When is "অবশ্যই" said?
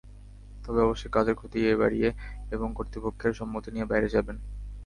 0.81-1.13